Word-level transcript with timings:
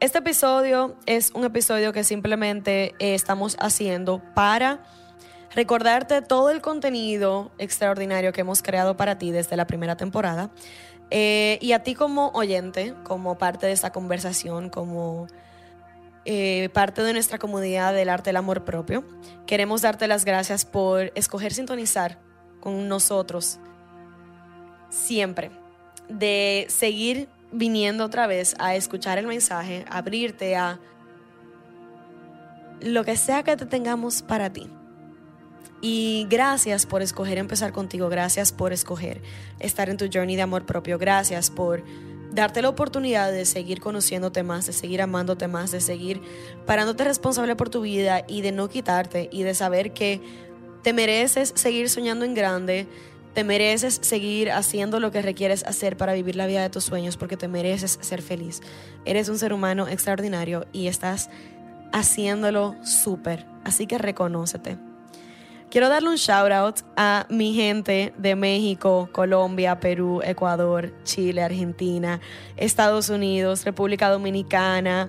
Este 0.00 0.16
episodio 0.16 0.96
es 1.04 1.30
un 1.32 1.44
episodio 1.44 1.92
que 1.92 2.04
simplemente 2.04 2.94
eh, 2.98 3.14
estamos 3.14 3.58
haciendo 3.60 4.22
para 4.34 4.82
recordarte 5.54 6.22
todo 6.22 6.48
el 6.48 6.62
contenido 6.62 7.52
extraordinario 7.58 8.32
que 8.32 8.40
hemos 8.40 8.62
creado 8.62 8.96
para 8.96 9.18
ti 9.18 9.30
desde 9.30 9.58
la 9.58 9.66
primera 9.66 9.98
temporada. 9.98 10.52
Eh, 11.10 11.58
y 11.60 11.72
a 11.72 11.82
ti 11.82 11.94
como 11.94 12.30
oyente, 12.30 12.94
como 13.04 13.36
parte 13.36 13.66
de 13.66 13.72
esta 13.72 13.92
conversación, 13.92 14.70
como 14.70 15.26
eh, 16.24 16.70
parte 16.72 17.02
de 17.02 17.12
nuestra 17.12 17.38
comunidad 17.38 17.92
del 17.92 18.08
arte 18.08 18.30
del 18.30 18.38
amor 18.38 18.64
propio, 18.64 19.04
queremos 19.46 19.82
darte 19.82 20.08
las 20.08 20.24
gracias 20.24 20.64
por 20.64 21.12
escoger 21.14 21.52
sintonizar 21.52 22.18
con 22.60 22.88
nosotros 22.88 23.58
siempre, 24.88 25.50
de 26.08 26.64
seguir 26.70 27.28
viniendo 27.52 28.04
otra 28.04 28.26
vez 28.26 28.54
a 28.58 28.74
escuchar 28.74 29.18
el 29.18 29.26
mensaje, 29.26 29.84
abrirte 29.88 30.56
a 30.56 30.80
lo 32.80 33.04
que 33.04 33.16
sea 33.16 33.42
que 33.42 33.56
te 33.56 33.66
tengamos 33.66 34.22
para 34.22 34.52
ti. 34.52 34.70
Y 35.82 36.26
gracias 36.28 36.84
por 36.84 37.00
escoger 37.00 37.38
empezar 37.38 37.72
contigo, 37.72 38.08
gracias 38.08 38.52
por 38.52 38.72
escoger 38.72 39.22
estar 39.58 39.88
en 39.88 39.96
tu 39.96 40.08
journey 40.12 40.36
de 40.36 40.42
amor 40.42 40.66
propio, 40.66 40.98
gracias 40.98 41.50
por 41.50 41.82
darte 42.32 42.62
la 42.62 42.68
oportunidad 42.68 43.32
de 43.32 43.44
seguir 43.44 43.80
conociéndote 43.80 44.42
más, 44.42 44.66
de 44.66 44.72
seguir 44.72 45.02
amándote 45.02 45.48
más, 45.48 45.70
de 45.70 45.80
seguir 45.80 46.20
parándote 46.66 47.04
responsable 47.04 47.56
por 47.56 47.70
tu 47.70 47.80
vida 47.80 48.24
y 48.28 48.42
de 48.42 48.52
no 48.52 48.68
quitarte 48.68 49.28
y 49.32 49.42
de 49.42 49.54
saber 49.54 49.92
que 49.92 50.20
te 50.82 50.92
mereces 50.92 51.52
seguir 51.56 51.88
soñando 51.88 52.24
en 52.24 52.34
grande, 52.34 52.86
te 53.34 53.44
mereces 53.44 53.98
seguir 54.02 54.50
haciendo 54.50 55.00
lo 55.00 55.10
que 55.10 55.22
requieres 55.22 55.64
hacer 55.64 55.96
para 55.96 56.14
vivir 56.14 56.36
la 56.36 56.46
vida 56.46 56.62
de 56.62 56.70
tus 56.70 56.84
sueños 56.84 57.16
porque 57.16 57.36
te 57.36 57.48
mereces 57.48 57.98
ser 58.00 58.22
feliz. 58.22 58.60
Eres 59.04 59.28
un 59.28 59.38
ser 59.38 59.52
humano 59.52 59.88
extraordinario 59.88 60.66
y 60.72 60.88
estás 60.88 61.30
haciéndolo 61.92 62.74
súper. 62.82 63.46
Así 63.64 63.86
que 63.86 63.98
reconócete. 63.98 64.78
Quiero 65.70 65.88
darle 65.88 66.08
un 66.08 66.16
shout 66.16 66.50
out 66.50 66.80
a 66.96 67.26
mi 67.30 67.54
gente 67.54 68.12
de 68.18 68.34
México, 68.34 69.08
Colombia, 69.12 69.78
Perú, 69.78 70.20
Ecuador, 70.24 70.92
Chile, 71.04 71.42
Argentina, 71.42 72.20
Estados 72.56 73.08
Unidos, 73.08 73.64
República 73.64 74.10
Dominicana, 74.10 75.08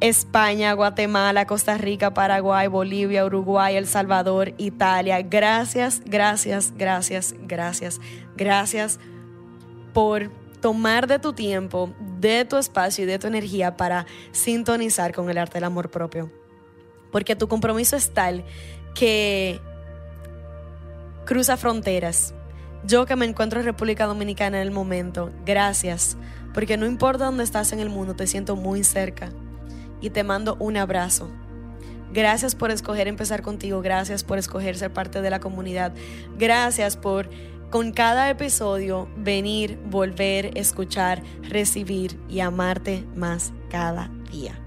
España, 0.00 0.72
Guatemala, 0.72 1.46
Costa 1.46 1.76
Rica, 1.76 2.14
Paraguay, 2.14 2.68
Bolivia, 2.68 3.24
Uruguay, 3.24 3.76
El 3.76 3.86
Salvador, 3.86 4.54
Italia. 4.56 5.20
Gracias, 5.20 6.00
gracias, 6.06 6.72
gracias, 6.76 7.34
gracias, 7.46 8.00
gracias 8.34 8.98
por 9.92 10.30
tomar 10.60 11.06
de 11.06 11.18
tu 11.18 11.34
tiempo, 11.34 11.90
de 12.18 12.46
tu 12.46 12.56
espacio 12.56 13.04
y 13.04 13.06
de 13.06 13.18
tu 13.18 13.26
energía 13.26 13.76
para 13.76 14.06
sintonizar 14.32 15.12
con 15.12 15.28
el 15.28 15.36
arte 15.36 15.54
del 15.54 15.64
amor 15.64 15.90
propio. 15.90 16.30
Porque 17.12 17.36
tu 17.36 17.48
compromiso 17.48 17.96
es 17.96 18.10
tal 18.14 18.44
que 18.94 19.60
cruza 21.26 21.58
fronteras. 21.58 22.34
Yo 22.84 23.04
que 23.04 23.16
me 23.16 23.26
encuentro 23.26 23.60
en 23.60 23.66
República 23.66 24.06
Dominicana 24.06 24.62
en 24.62 24.66
el 24.66 24.72
momento, 24.72 25.30
gracias, 25.44 26.16
porque 26.54 26.78
no 26.78 26.86
importa 26.86 27.26
dónde 27.26 27.44
estás 27.44 27.72
en 27.72 27.80
el 27.80 27.90
mundo, 27.90 28.16
te 28.16 28.26
siento 28.26 28.56
muy 28.56 28.84
cerca 28.84 29.30
y 30.00 30.10
te 30.10 30.24
mando 30.24 30.56
un 30.58 30.76
abrazo. 30.76 31.30
Gracias 32.12 32.54
por 32.54 32.70
escoger 32.70 33.06
empezar 33.06 33.42
contigo, 33.42 33.82
gracias 33.82 34.24
por 34.24 34.38
escoger 34.38 34.76
ser 34.76 34.92
parte 34.92 35.22
de 35.22 35.30
la 35.30 35.38
comunidad, 35.38 35.92
gracias 36.36 36.96
por 36.96 37.28
con 37.70 37.92
cada 37.92 38.28
episodio 38.28 39.08
venir, 39.16 39.78
volver, 39.86 40.58
escuchar, 40.58 41.22
recibir 41.42 42.18
y 42.28 42.40
amarte 42.40 43.04
más 43.14 43.52
cada 43.70 44.10
día. 44.30 44.58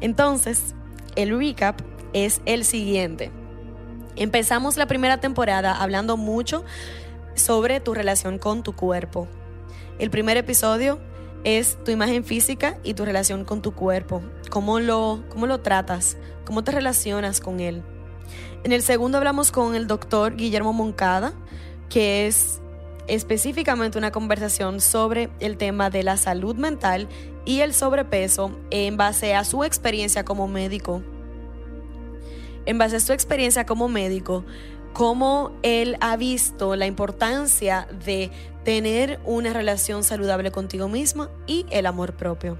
Entonces, 0.00 0.74
el 1.14 1.36
recap 1.38 1.80
es 2.12 2.40
el 2.44 2.64
siguiente. 2.64 3.30
Empezamos 4.16 4.76
la 4.76 4.86
primera 4.86 5.20
temporada 5.20 5.80
hablando 5.80 6.16
mucho 6.16 6.64
sobre 7.34 7.78
tu 7.78 7.94
relación 7.94 8.38
con 8.38 8.64
tu 8.64 8.74
cuerpo. 8.74 9.28
El 10.00 10.10
primer 10.10 10.36
episodio 10.36 10.98
es 11.44 11.78
tu 11.84 11.90
imagen 11.90 12.24
física 12.24 12.78
y 12.82 12.94
tu 12.94 13.04
relación 13.04 13.44
con 13.44 13.62
tu 13.62 13.72
cuerpo. 13.74 14.22
Cómo 14.50 14.80
lo, 14.80 15.24
cómo 15.28 15.46
lo 15.46 15.60
tratas, 15.60 16.16
cómo 16.44 16.64
te 16.64 16.72
relacionas 16.72 17.40
con 17.40 17.60
él. 17.60 17.82
En 18.64 18.72
el 18.72 18.82
segundo 18.82 19.18
hablamos 19.18 19.52
con 19.52 19.74
el 19.74 19.86
doctor 19.86 20.36
Guillermo 20.36 20.72
Moncada, 20.72 21.32
que 21.88 22.26
es 22.26 22.60
específicamente 23.06 23.98
una 23.98 24.12
conversación 24.12 24.80
sobre 24.80 25.30
el 25.40 25.56
tema 25.56 25.90
de 25.90 26.02
la 26.02 26.16
salud 26.16 26.56
mental 26.56 27.08
y 27.44 27.60
el 27.60 27.72
sobrepeso 27.72 28.58
en 28.70 28.96
base 28.96 29.34
a 29.34 29.44
su 29.44 29.64
experiencia 29.64 30.24
como 30.24 30.48
médico. 30.48 31.02
En 32.66 32.76
base 32.76 32.96
a 32.96 33.00
su 33.00 33.14
experiencia 33.14 33.64
como 33.64 33.88
médico, 33.88 34.44
cómo 34.92 35.52
él 35.62 35.96
ha 36.00 36.16
visto 36.16 36.76
la 36.76 36.86
importancia 36.86 37.88
de 38.04 38.30
tener 38.64 39.20
una 39.24 39.52
relación 39.52 40.04
saludable 40.04 40.50
contigo 40.50 40.88
misma 40.88 41.30
y 41.46 41.66
el 41.70 41.86
amor 41.86 42.14
propio. 42.14 42.58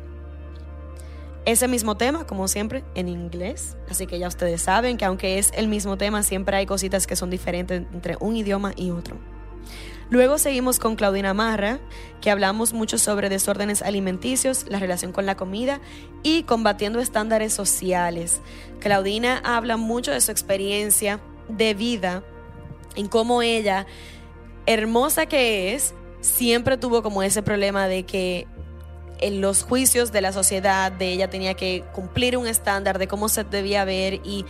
Ese 1.44 1.66
mismo 1.66 1.96
tema, 1.96 2.26
como 2.26 2.46
siempre, 2.46 2.84
en 2.94 3.08
inglés, 3.08 3.76
así 3.88 4.06
que 4.06 4.18
ya 4.18 4.28
ustedes 4.28 4.62
saben 4.62 4.98
que 4.98 5.04
aunque 5.04 5.38
es 5.38 5.50
el 5.54 5.66
mismo 5.66 5.96
tema, 5.96 6.22
siempre 6.22 6.56
hay 6.56 6.66
cositas 6.66 7.06
que 7.06 7.16
son 7.16 7.30
diferentes 7.30 7.84
entre 7.92 8.16
un 8.20 8.36
idioma 8.36 8.72
y 8.76 8.90
otro. 8.90 9.16
Luego 10.10 10.38
seguimos 10.38 10.78
con 10.78 10.96
Claudina 10.96 11.34
Marra, 11.34 11.80
que 12.22 12.30
hablamos 12.30 12.72
mucho 12.72 12.96
sobre 12.96 13.28
desórdenes 13.28 13.82
alimenticios, 13.82 14.64
la 14.68 14.78
relación 14.78 15.12
con 15.12 15.26
la 15.26 15.36
comida 15.36 15.80
y 16.22 16.44
combatiendo 16.44 17.00
estándares 17.00 17.52
sociales. 17.52 18.40
Claudina 18.80 19.38
habla 19.44 19.76
mucho 19.76 20.10
de 20.10 20.22
su 20.22 20.30
experiencia 20.30 21.20
de 21.48 21.74
vida, 21.74 22.22
en 22.94 23.08
cómo 23.08 23.42
ella, 23.42 23.86
hermosa 24.66 25.26
que 25.26 25.74
es, 25.74 25.94
siempre 26.20 26.76
tuvo 26.76 27.02
como 27.02 27.22
ese 27.22 27.42
problema 27.42 27.88
de 27.88 28.04
que 28.04 28.46
en 29.20 29.40
los 29.40 29.62
juicios 29.62 30.12
de 30.12 30.20
la 30.20 30.32
sociedad 30.32 30.92
de 30.92 31.12
ella 31.12 31.28
tenía 31.30 31.54
que 31.54 31.84
cumplir 31.92 32.36
un 32.36 32.46
estándar 32.46 32.98
de 32.98 33.08
cómo 33.08 33.28
se 33.28 33.44
debía 33.44 33.84
ver 33.84 34.14
y 34.24 34.44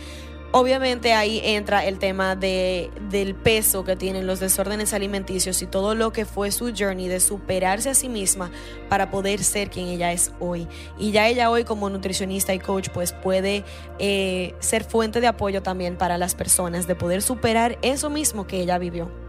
obviamente 0.51 1.13
ahí 1.13 1.41
entra 1.43 1.85
el 1.85 1.99
tema 1.99 2.35
de, 2.35 2.91
del 3.09 3.35
peso 3.35 3.83
que 3.83 3.95
tienen 3.95 4.27
los 4.27 4.39
desórdenes 4.39 4.93
alimenticios 4.93 5.61
y 5.61 5.67
todo 5.67 5.95
lo 5.95 6.11
que 6.11 6.25
fue 6.25 6.51
su 6.51 6.73
journey 6.77 7.07
de 7.07 7.19
superarse 7.19 7.89
a 7.89 7.95
sí 7.95 8.09
misma 8.09 8.51
para 8.89 9.11
poder 9.11 9.43
ser 9.43 9.69
quien 9.69 9.87
ella 9.87 10.11
es 10.11 10.31
hoy. 10.39 10.67
Y 10.97 11.11
ya 11.11 11.27
ella 11.27 11.49
hoy 11.49 11.63
como 11.63 11.89
nutricionista 11.89 12.53
y 12.53 12.59
coach 12.59 12.89
pues 12.93 13.13
puede 13.13 13.63
eh, 13.99 14.55
ser 14.59 14.83
fuente 14.83 15.21
de 15.21 15.27
apoyo 15.27 15.61
también 15.61 15.97
para 15.97 16.17
las 16.17 16.35
personas 16.35 16.87
de 16.87 16.95
poder 16.95 17.21
superar 17.21 17.77
eso 17.81 18.09
mismo 18.09 18.47
que 18.47 18.61
ella 18.61 18.77
vivió. 18.77 19.28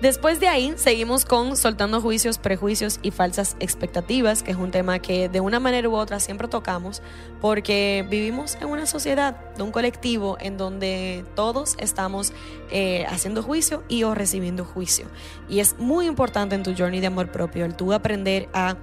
Después 0.00 0.40
de 0.40 0.48
ahí 0.48 0.72
seguimos 0.76 1.26
con 1.26 1.58
soltando 1.58 2.00
juicios, 2.00 2.38
prejuicios 2.38 3.00
y 3.02 3.10
falsas 3.10 3.54
expectativas, 3.60 4.42
que 4.42 4.50
es 4.52 4.56
un 4.56 4.70
tema 4.70 4.98
que 4.98 5.28
de 5.28 5.40
una 5.40 5.60
manera 5.60 5.86
u 5.90 5.94
otra 5.94 6.20
siempre 6.20 6.48
tocamos, 6.48 7.02
porque 7.42 8.06
vivimos 8.08 8.56
en 8.62 8.68
una 8.68 8.86
sociedad, 8.86 9.36
de 9.56 9.62
un 9.62 9.72
colectivo 9.72 10.38
en 10.40 10.56
donde 10.56 11.26
todos 11.34 11.76
estamos 11.78 12.32
eh, 12.70 13.04
haciendo 13.10 13.42
juicio 13.42 13.84
y 13.88 14.04
o 14.04 14.14
recibiendo 14.14 14.64
juicio. 14.64 15.04
Y 15.50 15.60
es 15.60 15.78
muy 15.78 16.06
importante 16.06 16.54
en 16.54 16.62
tu 16.62 16.74
journey 16.74 17.00
de 17.00 17.08
amor 17.08 17.30
propio 17.30 17.66
el 17.66 17.76
tú 17.76 17.92
aprender 17.92 18.48
a 18.54 18.78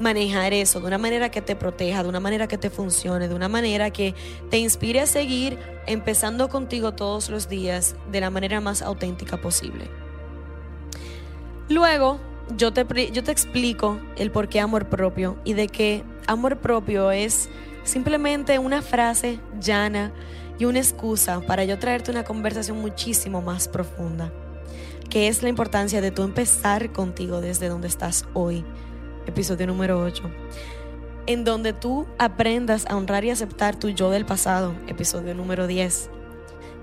manejar 0.00 0.52
eso 0.52 0.80
de 0.80 0.86
una 0.86 0.98
manera 0.98 1.30
que 1.30 1.40
te 1.40 1.56
proteja, 1.56 2.02
de 2.02 2.10
una 2.10 2.20
manera 2.20 2.46
que 2.46 2.58
te 2.58 2.68
funcione, 2.68 3.28
de 3.28 3.34
una 3.34 3.48
manera 3.48 3.90
que 3.90 4.14
te 4.50 4.58
inspire 4.58 5.00
a 5.00 5.06
seguir 5.06 5.58
empezando 5.86 6.50
contigo 6.50 6.92
todos 6.92 7.30
los 7.30 7.48
días 7.48 7.96
de 8.12 8.20
la 8.20 8.28
manera 8.28 8.60
más 8.60 8.82
auténtica 8.82 9.38
posible. 9.38 9.88
Luego, 11.68 12.20
yo 12.56 12.72
te, 12.72 13.10
yo 13.10 13.24
te 13.24 13.32
explico 13.32 13.98
el 14.16 14.30
por 14.30 14.48
qué 14.48 14.60
amor 14.60 14.88
propio 14.88 15.36
y 15.44 15.54
de 15.54 15.68
que 15.68 16.04
amor 16.26 16.58
propio 16.58 17.10
es 17.10 17.48
simplemente 17.82 18.58
una 18.58 18.82
frase 18.82 19.40
llana 19.60 20.12
y 20.58 20.64
una 20.64 20.78
excusa 20.78 21.40
para 21.40 21.64
yo 21.64 21.78
traerte 21.78 22.10
una 22.10 22.24
conversación 22.24 22.80
muchísimo 22.80 23.42
más 23.42 23.68
profunda, 23.68 24.32
que 25.10 25.28
es 25.28 25.42
la 25.42 25.48
importancia 25.48 26.00
de 26.00 26.10
tú 26.10 26.22
empezar 26.22 26.92
contigo 26.92 27.40
desde 27.40 27.68
donde 27.68 27.88
estás 27.88 28.26
hoy, 28.32 28.64
episodio 29.26 29.66
número 29.66 30.00
8. 30.00 30.22
en 31.26 31.42
donde 31.42 31.72
tú 31.72 32.06
aprendas 32.18 32.86
a 32.88 32.96
honrar 32.96 33.24
y 33.24 33.30
aceptar 33.30 33.74
tu 33.74 33.88
yo 33.88 34.10
del 34.10 34.24
pasado, 34.24 34.74
episodio 34.86 35.34
número 35.34 35.66
10. 35.66 36.10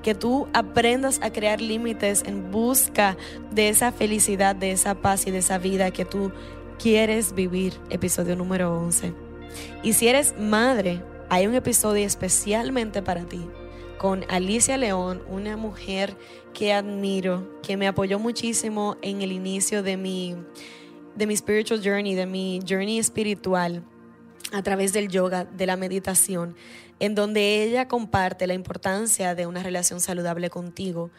Que 0.04 0.14
tú 0.14 0.48
aprendas 0.54 1.20
a 1.24 1.32
crear 1.32 1.62
límites 1.62 2.24
en 2.26 2.52
busca 2.52 3.18
de 3.52 3.70
esa 3.70 3.92
felicidad, 3.92 4.56
de 4.56 4.72
esa 4.72 4.96
paz 4.96 5.26
y 5.26 5.32
de 5.32 5.40
esa 5.40 5.58
vida 5.58 5.92
que 5.92 6.06
tú 6.06 6.32
quieres 6.78 7.34
vivir, 7.34 7.74
episodio 7.90 8.36
número 8.36 8.78
11. 8.78 9.14
Y 9.82 9.94
si 9.94 10.08
eres 10.08 10.38
madre, 10.38 11.02
hay 11.30 11.48
un 11.48 11.56
episodio 11.56 12.06
especialmente 12.06 13.02
para 13.02 13.24
ti 13.24 13.48
con 14.04 14.26
Alicia 14.28 14.78
León, 14.78 15.24
una 15.30 15.56
mujer 15.56 16.18
que 16.54 16.74
admiro, 16.74 17.58
que 17.62 17.78
me 17.78 17.88
apoyó 17.88 18.20
muchísimo 18.20 18.98
en 19.02 19.22
el 19.22 19.32
inicio 19.32 19.82
de 19.82 19.96
mi, 19.96 20.36
de 21.16 21.26
mi 21.26 21.38
spiritual 21.38 21.82
journey, 21.82 22.14
de 22.14 22.26
mi 22.26 22.60
journey 22.68 23.00
espiritual 23.00 23.82
a 24.52 24.62
través 24.62 24.92
del 24.92 25.08
yoga, 25.08 25.46
de 25.46 25.66
la 25.66 25.78
meditación, 25.78 26.54
en 27.04 27.16
donde 27.16 27.64
ella 27.64 27.90
comparte 27.90 28.48
la 28.48 28.54
importancia 28.54 29.36
de 29.36 29.46
una 29.46 29.62
relación 29.62 30.00
saludable 30.00 30.50
contigo, 30.50 31.12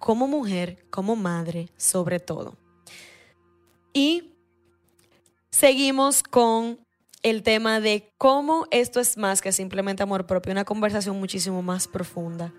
como 0.00 0.26
mujer, 0.26 0.84
como 0.90 1.14
madre, 1.14 1.68
sobre 1.76 2.18
todo. 2.18 2.56
Y 3.92 4.32
seguimos 5.50 6.24
con 6.24 6.80
el 7.22 7.44
tema 7.44 7.78
de 7.78 8.12
cómo 8.18 8.66
esto 8.72 8.98
es 8.98 9.16
más 9.16 9.40
que 9.40 9.52
simplemente 9.52 10.02
amor 10.02 10.26
propio, 10.26 10.50
una 10.50 10.64
conversación 10.64 11.16
muchísimo 11.20 11.62
más 11.62 11.86
profunda. 11.86 12.52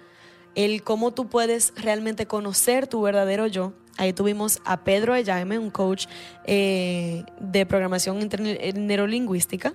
El 0.55 0.81
cómo 0.81 1.13
tú 1.13 1.27
puedes 1.27 1.73
realmente 1.75 2.25
conocer 2.25 2.87
tu 2.87 3.01
verdadero 3.01 3.47
yo. 3.47 3.73
Ahí 3.97 4.13
tuvimos 4.13 4.61
a 4.65 4.83
Pedro 4.83 5.15
Eyaime, 5.15 5.57
un 5.57 5.69
coach 5.69 6.07
eh, 6.43 7.23
de 7.39 7.65
programación 7.65 8.29
neurolingüística, 8.75 9.73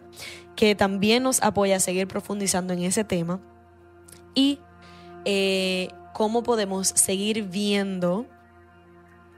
que 0.56 0.74
también 0.74 1.22
nos 1.22 1.42
apoya 1.42 1.76
a 1.76 1.80
seguir 1.80 2.06
profundizando 2.06 2.74
en 2.74 2.82
ese 2.82 3.02
tema. 3.04 3.40
Y 4.34 4.58
eh, 5.24 5.88
cómo 6.12 6.42
podemos 6.42 6.88
seguir 6.88 7.44
viendo 7.44 8.26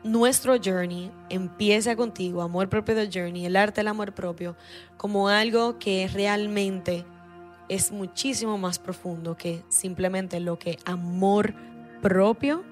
nuestro 0.04 0.56
journey 0.62 1.12
empieza 1.30 1.94
contigo, 1.94 2.42
amor 2.42 2.68
propio 2.68 2.94
del 2.96 3.10
journey, 3.12 3.46
el 3.46 3.56
arte 3.56 3.80
del 3.80 3.88
amor 3.88 4.12
propio, 4.12 4.56
como 4.96 5.28
algo 5.28 5.78
que 5.78 6.08
realmente 6.12 7.04
es 7.68 7.92
muchísimo 7.92 8.58
más 8.58 8.78
profundo 8.78 9.36
que 9.36 9.62
simplemente 9.68 10.40
lo 10.40 10.58
que 10.58 10.78
amor 10.84 11.54
propio 12.00 12.64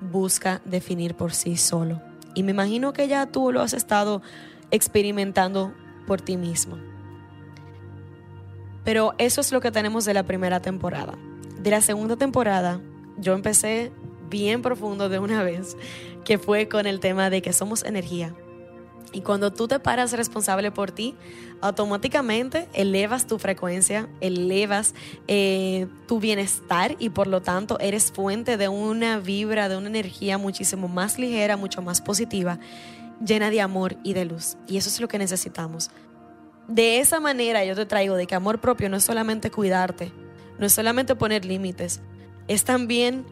busca 0.00 0.60
definir 0.64 1.14
por 1.14 1.32
sí 1.32 1.56
solo. 1.56 2.00
Y 2.34 2.42
me 2.42 2.52
imagino 2.52 2.92
que 2.92 3.08
ya 3.08 3.26
tú 3.26 3.52
lo 3.52 3.60
has 3.60 3.72
estado 3.72 4.22
experimentando 4.70 5.72
por 6.06 6.20
ti 6.20 6.36
mismo. 6.36 6.78
Pero 8.84 9.14
eso 9.18 9.40
es 9.40 9.52
lo 9.52 9.60
que 9.60 9.70
tenemos 9.70 10.04
de 10.04 10.14
la 10.14 10.22
primera 10.22 10.60
temporada. 10.60 11.14
De 11.60 11.70
la 11.70 11.80
segunda 11.80 12.16
temporada, 12.16 12.80
yo 13.18 13.34
empecé 13.34 13.92
bien 14.30 14.62
profundo 14.62 15.08
de 15.08 15.18
una 15.18 15.42
vez, 15.44 15.76
que 16.24 16.38
fue 16.38 16.68
con 16.68 16.86
el 16.86 17.00
tema 17.00 17.30
de 17.30 17.42
que 17.42 17.52
somos 17.52 17.84
energía. 17.84 18.34
Y 19.12 19.22
cuando 19.22 19.52
tú 19.52 19.68
te 19.68 19.80
paras 19.80 20.12
responsable 20.12 20.70
por 20.70 20.90
ti, 20.90 21.14
automáticamente 21.62 22.68
elevas 22.74 23.26
tu 23.26 23.38
frecuencia, 23.38 24.08
elevas 24.20 24.94
eh, 25.28 25.86
tu 26.06 26.20
bienestar 26.20 26.94
y 26.98 27.08
por 27.08 27.26
lo 27.26 27.40
tanto 27.40 27.78
eres 27.80 28.12
fuente 28.12 28.56
de 28.56 28.68
una 28.68 29.18
vibra, 29.18 29.68
de 29.68 29.76
una 29.76 29.88
energía 29.88 30.36
muchísimo 30.36 30.88
más 30.88 31.18
ligera, 31.18 31.56
mucho 31.56 31.80
más 31.80 32.02
positiva, 32.02 32.58
llena 33.24 33.50
de 33.50 33.62
amor 33.62 33.96
y 34.02 34.12
de 34.12 34.26
luz. 34.26 34.56
Y 34.66 34.76
eso 34.76 34.90
es 34.90 35.00
lo 35.00 35.08
que 35.08 35.18
necesitamos. 35.18 35.90
De 36.68 36.98
esa 36.98 37.18
manera 37.18 37.64
yo 37.64 37.74
te 37.74 37.86
traigo 37.86 38.14
de 38.14 38.26
que 38.26 38.34
amor 38.34 38.60
propio 38.60 38.90
no 38.90 38.98
es 38.98 39.04
solamente 39.04 39.50
cuidarte, 39.50 40.12
no 40.58 40.66
es 40.66 40.74
solamente 40.74 41.14
poner 41.14 41.46
límites, 41.46 42.02
es 42.46 42.64
también 42.64 43.24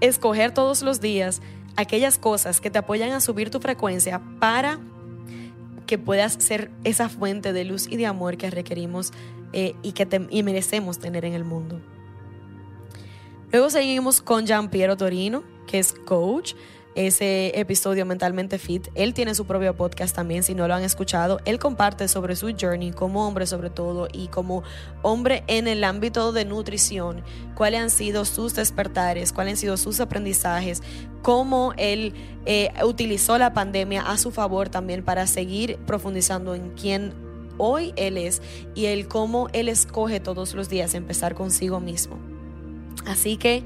escoger 0.00 0.52
todos 0.52 0.82
los 0.82 1.00
días 1.00 1.40
aquellas 1.78 2.18
cosas 2.18 2.60
que 2.60 2.70
te 2.70 2.78
apoyan 2.78 3.12
a 3.12 3.20
subir 3.20 3.50
tu 3.50 3.60
frecuencia 3.60 4.20
para 4.40 4.80
que 5.86 5.96
puedas 5.96 6.32
ser 6.34 6.72
esa 6.82 7.08
fuente 7.08 7.52
de 7.52 7.64
luz 7.64 7.86
y 7.86 7.96
de 7.96 8.06
amor 8.06 8.36
que 8.36 8.50
requerimos 8.50 9.12
eh, 9.52 9.74
y 9.84 9.92
que 9.92 10.04
merecemos 10.42 10.98
tener 10.98 11.24
en 11.24 11.34
el 11.34 11.44
mundo. 11.44 11.80
Luego 13.52 13.70
seguimos 13.70 14.20
con 14.20 14.44
Gian 14.44 14.70
Piero 14.70 14.96
Torino, 14.96 15.44
que 15.68 15.78
es 15.78 15.92
coach, 15.92 16.54
ese 17.06 17.52
episodio 17.58 18.04
Mentalmente 18.04 18.58
Fit. 18.58 18.88
Él 18.96 19.14
tiene 19.14 19.36
su 19.36 19.46
propio 19.46 19.76
podcast 19.76 20.16
también, 20.16 20.42
si 20.42 20.56
no 20.56 20.66
lo 20.66 20.74
han 20.74 20.82
escuchado. 20.82 21.38
Él 21.44 21.60
comparte 21.60 22.08
sobre 22.08 22.34
su 22.34 22.52
journey 22.60 22.90
como 22.90 23.28
hombre 23.28 23.46
sobre 23.46 23.70
todo 23.70 24.08
y 24.12 24.26
como 24.26 24.64
hombre 25.02 25.44
en 25.46 25.68
el 25.68 25.84
ámbito 25.84 26.32
de 26.32 26.44
nutrición, 26.44 27.22
cuáles 27.54 27.80
han 27.82 27.90
sido 27.90 28.24
sus 28.24 28.56
despertares, 28.56 29.32
cuáles 29.32 29.52
han 29.52 29.56
sido 29.58 29.76
sus 29.76 30.00
aprendizajes, 30.00 30.82
cómo 31.22 31.72
él 31.76 32.14
eh, 32.46 32.72
utilizó 32.84 33.38
la 33.38 33.52
pandemia 33.54 34.02
a 34.02 34.18
su 34.18 34.32
favor 34.32 34.68
también 34.68 35.04
para 35.04 35.28
seguir 35.28 35.78
profundizando 35.86 36.56
en 36.56 36.70
quién 36.70 37.14
hoy 37.58 37.92
él 37.94 38.18
es 38.18 38.42
y 38.74 38.86
el 38.86 39.06
cómo 39.06 39.48
él 39.52 39.68
escoge 39.68 40.18
todos 40.18 40.54
los 40.54 40.68
días 40.68 40.94
empezar 40.94 41.36
consigo 41.36 41.78
mismo. 41.78 42.18
Así 43.06 43.36
que 43.36 43.62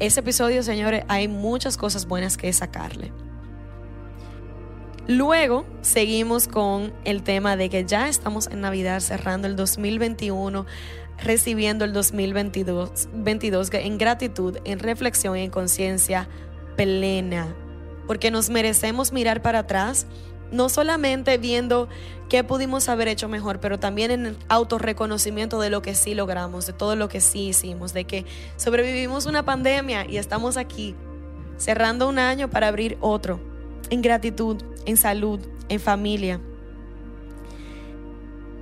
ese 0.00 0.20
episodio, 0.20 0.62
señores, 0.62 1.04
hay 1.08 1.28
muchas 1.28 1.76
cosas 1.76 2.06
buenas 2.06 2.36
que 2.36 2.52
sacarle. 2.52 3.12
Luego 5.08 5.64
seguimos 5.80 6.46
con 6.48 6.92
el 7.04 7.22
tema 7.22 7.56
de 7.56 7.70
que 7.70 7.84
ya 7.84 8.08
estamos 8.08 8.46
en 8.48 8.60
Navidad, 8.60 9.00
cerrando 9.00 9.48
el 9.48 9.56
2021, 9.56 10.66
recibiendo 11.22 11.84
el 11.84 11.92
2022 11.92 13.08
22, 13.14 13.70
en 13.72 13.98
gratitud, 13.98 14.58
en 14.64 14.78
reflexión 14.78 15.36
y 15.36 15.42
en 15.42 15.50
conciencia 15.50 16.28
plena. 16.76 17.56
Porque 18.06 18.30
nos 18.30 18.50
merecemos 18.50 19.12
mirar 19.12 19.42
para 19.42 19.60
atrás 19.60 20.06
no 20.50 20.68
solamente 20.68 21.38
viendo 21.38 21.88
qué 22.28 22.44
pudimos 22.44 22.88
haber 22.88 23.08
hecho 23.08 23.28
mejor, 23.28 23.60
pero 23.60 23.78
también 23.78 24.10
en 24.10 24.26
el 24.26 24.36
autorreconocimiento 24.48 25.60
de 25.60 25.70
lo 25.70 25.82
que 25.82 25.94
sí 25.94 26.14
logramos, 26.14 26.66
de 26.66 26.72
todo 26.72 26.96
lo 26.96 27.08
que 27.08 27.20
sí 27.20 27.48
hicimos, 27.48 27.92
de 27.92 28.04
que 28.04 28.26
sobrevivimos 28.56 29.26
una 29.26 29.44
pandemia 29.44 30.06
y 30.08 30.18
estamos 30.18 30.56
aquí, 30.56 30.94
cerrando 31.56 32.08
un 32.08 32.18
año 32.18 32.48
para 32.50 32.68
abrir 32.68 32.98
otro, 33.00 33.40
en 33.90 34.02
gratitud, 34.02 34.62
en 34.84 34.96
salud, 34.96 35.40
en 35.68 35.80
familia. 35.80 36.40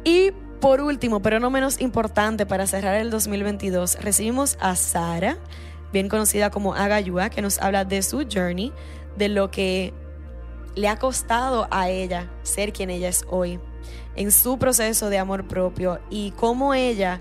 Y 0.04 0.30
por 0.60 0.80
último, 0.80 1.20
pero 1.20 1.40
no 1.40 1.50
menos 1.50 1.80
importante, 1.80 2.46
para 2.46 2.66
cerrar 2.66 2.94
el 2.96 3.10
2022, 3.10 3.98
recibimos 4.00 4.56
a 4.60 4.76
Sara, 4.76 5.38
bien 5.92 6.08
conocida 6.08 6.50
como 6.50 6.74
Agayua, 6.74 7.30
que 7.30 7.42
nos 7.42 7.58
habla 7.58 7.84
de 7.84 8.02
su 8.02 8.24
journey, 8.32 8.72
de 9.16 9.28
lo 9.28 9.50
que 9.50 9.92
le 10.76 10.88
ha 10.88 10.98
costado 10.98 11.66
a 11.72 11.88
ella 11.88 12.30
ser 12.42 12.72
quien 12.72 12.90
ella 12.90 13.08
es 13.08 13.24
hoy, 13.28 13.58
en 14.14 14.30
su 14.30 14.58
proceso 14.58 15.10
de 15.10 15.18
amor 15.18 15.48
propio 15.48 15.98
y 16.10 16.30
cómo 16.32 16.74
ella 16.74 17.20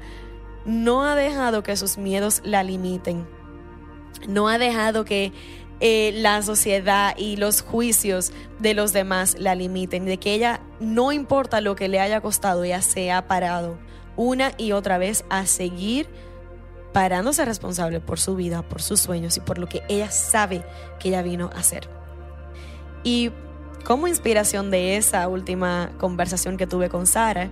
no 0.66 1.04
ha 1.04 1.16
dejado 1.16 1.64
que 1.64 1.76
sus 1.76 1.98
miedos 1.98 2.42
la 2.44 2.64
limiten, 2.64 3.28
no 4.28 4.48
ha 4.50 4.58
dejado 4.58 5.06
que 5.06 5.32
eh, 5.80 6.12
la 6.16 6.42
sociedad 6.42 7.16
y 7.18 7.38
los 7.38 7.62
juicios 7.62 8.32
de 8.60 8.74
los 8.74 8.94
demás 8.94 9.36
la 9.40 9.56
limiten, 9.56 10.06
de 10.06 10.18
que 10.18 10.34
ella 10.34 10.62
no 10.80 11.12
importa 11.12 11.62
lo 11.62 11.76
que 11.76 11.88
le 11.88 12.00
haya 12.00 12.22
costado, 12.22 12.64
ella 12.64 12.82
se 12.82 13.12
ha 13.12 13.28
parado 13.28 13.78
una 14.18 14.54
y 14.58 14.72
otra 14.72 14.98
vez 14.98 15.26
a 15.30 15.46
seguir 15.46 16.08
parándose 16.94 17.44
responsable 17.44 18.00
por 18.00 18.20
su 18.20 18.36
vida, 18.36 18.62
por 18.62 18.82
sus 18.82 19.02
sueños 19.02 19.36
y 19.36 19.42
por 19.42 19.58
lo 19.58 19.68
que 19.68 19.84
ella 19.90 20.12
sabe 20.12 20.64
que 21.00 21.10
ella 21.10 21.22
vino 21.22 21.50
a 21.54 21.60
hacer. 21.60 21.90
Y 23.04 23.32
como 23.86 24.08
inspiración 24.08 24.72
de 24.72 24.98
esa 24.98 25.28
última 25.28 25.92
conversación 26.00 26.58
que 26.58 26.68
tuve 26.68 26.90
con 26.90 27.06
Sara, 27.06 27.50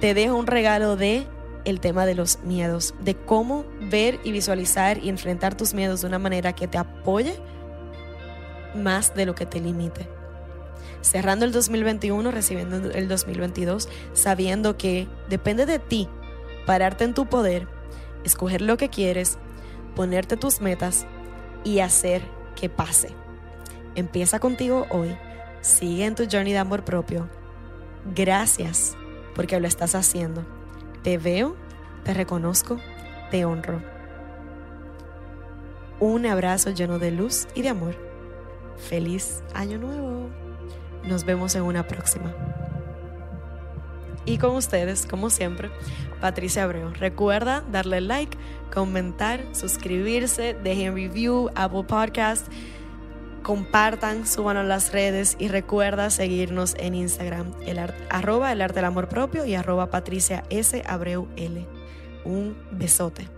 te 0.00 0.14
dejo 0.14 0.36
un 0.36 0.46
regalo 0.46 0.96
de 0.96 1.26
el 1.64 1.80
tema 1.80 2.06
de 2.06 2.14
los 2.14 2.38
miedos, 2.44 2.94
de 3.00 3.14
cómo 3.14 3.64
ver 3.90 4.20
y 4.22 4.32
visualizar 4.32 5.04
y 5.04 5.08
enfrentar 5.08 5.56
tus 5.56 5.74
miedos 5.74 6.00
de 6.00 6.06
una 6.06 6.18
manera 6.18 6.54
que 6.54 6.68
te 6.68 6.78
apoye 6.78 7.34
más 8.74 9.14
de 9.14 9.26
lo 9.26 9.34
que 9.34 9.44
te 9.44 9.60
limite. 9.60 10.08
Cerrando 11.02 11.44
el 11.44 11.52
2021, 11.52 12.30
recibiendo 12.30 12.90
el 12.90 13.08
2022, 13.08 13.88
sabiendo 14.12 14.78
que 14.78 15.08
depende 15.28 15.66
de 15.66 15.80
ti 15.80 16.08
pararte 16.66 17.04
en 17.04 17.14
tu 17.14 17.26
poder, 17.26 17.66
escoger 18.24 18.62
lo 18.62 18.76
que 18.76 18.88
quieres, 18.88 19.38
ponerte 19.96 20.36
tus 20.36 20.60
metas 20.60 21.06
y 21.64 21.80
hacer 21.80 22.22
que 22.54 22.68
pase. 22.68 23.08
Empieza 23.96 24.38
contigo 24.38 24.86
hoy 24.90 25.16
Sigue 25.68 26.06
en 26.06 26.14
tu 26.14 26.24
journey 26.24 26.54
de 26.54 26.58
amor 26.58 26.82
propio. 26.82 27.28
Gracias 28.14 28.96
porque 29.34 29.60
lo 29.60 29.68
estás 29.68 29.94
haciendo. 29.94 30.46
Te 31.02 31.18
veo, 31.18 31.56
te 32.04 32.14
reconozco, 32.14 32.78
te 33.30 33.44
honro. 33.44 33.82
Un 36.00 36.24
abrazo 36.24 36.70
lleno 36.70 36.98
de 36.98 37.10
luz 37.10 37.48
y 37.54 37.60
de 37.60 37.68
amor. 37.68 37.96
Feliz 38.78 39.42
año 39.52 39.76
nuevo. 39.76 40.30
Nos 41.04 41.24
vemos 41.24 41.54
en 41.54 41.64
una 41.64 41.86
próxima. 41.86 42.34
Y 44.24 44.38
con 44.38 44.56
ustedes, 44.56 45.04
como 45.04 45.28
siempre, 45.28 45.70
Patricia 46.18 46.64
Abreu. 46.64 46.94
Recuerda 46.94 47.62
darle 47.70 48.00
like, 48.00 48.38
comentar, 48.72 49.44
suscribirse, 49.52 50.54
dejen 50.54 50.94
review, 50.94 51.50
Apple 51.54 51.84
Podcast, 51.84 52.46
compartan, 53.48 54.26
suban 54.26 54.58
a 54.58 54.62
las 54.62 54.92
redes 54.92 55.34
y 55.38 55.48
recuerda 55.48 56.10
seguirnos 56.10 56.74
en 56.78 56.94
Instagram, 56.94 57.54
el 57.64 57.78
arroba 58.10 58.52
el 58.52 58.60
arte 58.60 58.74
del 58.74 58.84
amor 58.84 59.08
propio 59.08 59.46
y 59.46 59.54
arroba 59.54 59.88
Patricia 59.88 60.44
S. 60.50 60.82
Abreu 60.86 61.28
L. 61.34 61.66
Un 62.26 62.54
besote. 62.72 63.37